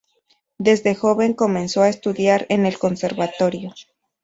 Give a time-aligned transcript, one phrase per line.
[0.57, 3.71] Desde joven comenzó a estudiar en el Conservatorio.